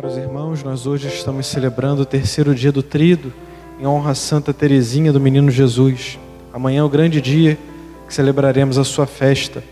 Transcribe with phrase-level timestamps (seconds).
[0.00, 3.30] Caros irmãos, nós hoje estamos celebrando o terceiro dia do Trido,
[3.78, 6.18] em honra a Santa Teresinha do Menino Jesus.
[6.54, 7.58] Amanhã é o grande dia
[8.08, 9.62] que celebraremos a sua festa.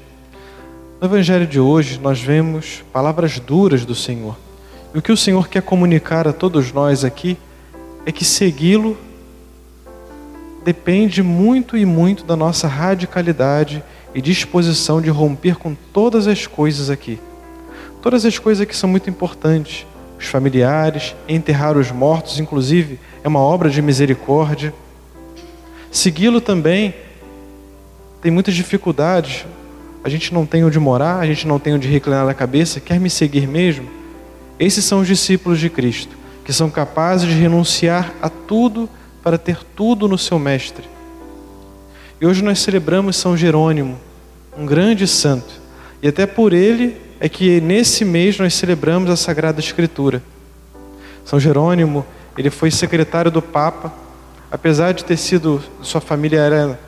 [1.01, 4.37] No Evangelho de hoje, nós vemos palavras duras do Senhor.
[4.95, 7.39] E o que o Senhor quer comunicar a todos nós aqui
[8.05, 8.99] é que segui-lo
[10.63, 13.83] depende muito e muito da nossa radicalidade
[14.15, 17.19] e disposição de romper com todas as coisas aqui.
[18.03, 19.87] Todas as coisas aqui são muito importantes.
[20.19, 24.75] Os familiares, enterrar os mortos, inclusive, é uma obra de misericórdia.
[25.91, 26.95] Segui-lo também
[28.21, 29.47] tem muitas dificuldades.
[30.03, 32.81] A gente não tem onde morar, a gente não tem onde reclinar a cabeça.
[32.81, 33.89] Quer me seguir mesmo?
[34.59, 38.89] Esses são os discípulos de Cristo, que são capazes de renunciar a tudo
[39.23, 40.85] para ter tudo no seu Mestre.
[42.21, 43.97] E hoje nós celebramos São Jerônimo,
[44.57, 45.61] um grande santo.
[46.03, 50.23] E até por ele é que nesse mês nós celebramos a Sagrada Escritura.
[51.25, 52.07] São Jerônimo,
[52.37, 53.93] ele foi secretário do Papa,
[54.51, 56.79] apesar de ter sido, sua família era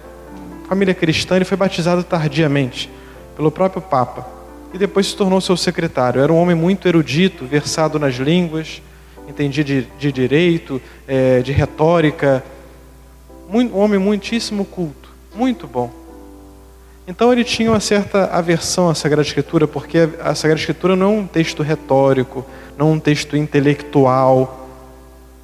[0.69, 2.89] família cristã, ele foi batizado tardiamente
[3.37, 4.25] pelo próprio Papa
[4.73, 6.21] e depois se tornou seu secretário.
[6.21, 8.81] Era um homem muito erudito, versado nas línguas,
[9.29, 12.45] entendia de, de direito, é, de retórica,
[13.53, 15.91] um homem muitíssimo culto, muito bom.
[17.11, 21.19] Então ele tinha uma certa aversão à Sagrada Escritura, porque a Sagrada Escritura não é
[21.19, 22.47] um texto retórico,
[22.79, 24.69] não é um texto intelectual.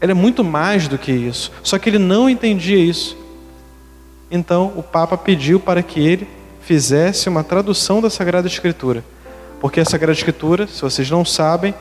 [0.01, 1.51] Ela é muito mais do que isso.
[1.65, 3.19] Só que ele não entendia isso.
[4.31, 6.29] Então o Papa pediu para que ele
[6.61, 9.03] fizesse uma tradução da Sagrada Escritura.
[9.61, 11.75] Porque a Sagrada Escritura, se vocês não sabem,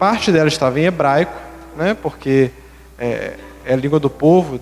[0.00, 1.40] parte dela estava em hebraico,
[1.76, 1.94] né?
[1.94, 2.50] porque
[2.98, 4.60] é, é a língua do povo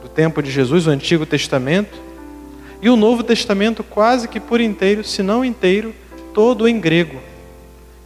[0.00, 2.06] do tempo de Jesus, o Antigo Testamento.
[2.80, 5.94] E o Novo Testamento quase que por inteiro, se não inteiro,
[6.34, 7.18] todo em grego.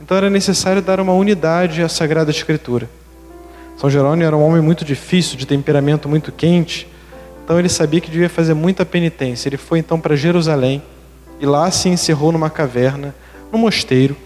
[0.01, 2.89] Então era necessário dar uma unidade à Sagrada Escritura.
[3.77, 6.87] São Jerônimo era um homem muito difícil, de temperamento muito quente,
[7.43, 9.49] então ele sabia que devia fazer muita penitência.
[9.49, 10.83] Ele foi então para Jerusalém
[11.41, 13.15] e lá se encerrou numa caverna,
[13.51, 14.17] no mosteiro,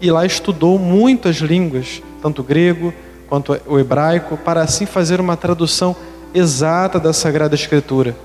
[0.00, 2.92] e lá estudou muitas línguas, tanto o grego
[3.28, 5.94] quanto o hebraico, para assim fazer uma tradução
[6.34, 8.16] exata da Sagrada Escritura.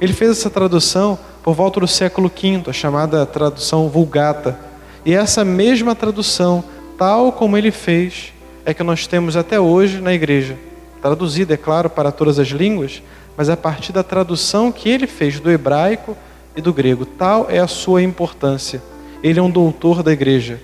[0.00, 4.58] Ele fez essa tradução por volta do século V, a chamada tradução Vulgata.
[5.04, 6.64] E essa mesma tradução,
[6.96, 8.32] tal como ele fez,
[8.64, 10.56] é que nós temos até hoje na igreja.
[11.02, 13.02] Traduzida, é claro, para todas as línguas,
[13.36, 16.16] mas a partir da tradução que ele fez do hebraico
[16.56, 17.04] e do grego.
[17.04, 18.82] Tal é a sua importância.
[19.22, 20.60] Ele é um doutor da igreja.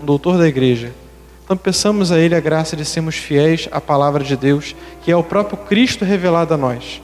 [0.00, 0.92] Um doutor da igreja.
[1.44, 5.16] Então peçamos a ele a graça de sermos fiéis à palavra de Deus, que é
[5.16, 7.02] o próprio Cristo revelado a nós.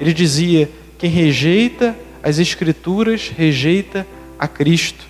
[0.00, 0.70] Ele dizia:
[1.04, 4.06] quem rejeita as Escrituras, rejeita
[4.38, 5.04] a Cristo.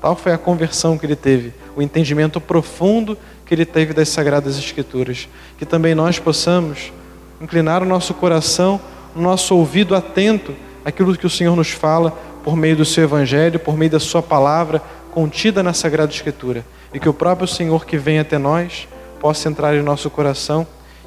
[0.00, 4.56] Tal foi a conversão que ele teve, o entendimento profundo que ele teve das Sagradas
[4.56, 5.28] Escrituras.
[5.58, 6.92] Que também nós possamos
[7.40, 8.80] inclinar o nosso coração,
[9.16, 10.54] o nosso ouvido atento
[10.84, 12.12] àquilo que o Senhor nos fala
[12.44, 16.64] por meio do seu Evangelho, por meio da Sua palavra contida na Sagrada Escritura.
[16.94, 18.86] E que o próprio Senhor que vem até nós
[19.18, 20.64] possa entrar em nosso coração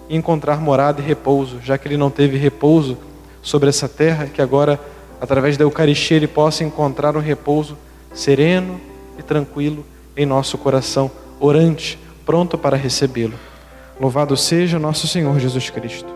[0.10, 2.98] e encontrar morada e repouso, já que ele não teve repouso
[3.46, 4.80] sobre essa terra, que agora,
[5.22, 7.78] através da Eucaristia, ele possa encontrar um repouso
[8.12, 8.82] sereno
[9.20, 9.86] e tranquilo
[10.18, 13.36] em nosso coração, orante, pronto para recebê-lo.
[14.02, 16.15] Louvado seja nosso Senhor Jesus Cristo.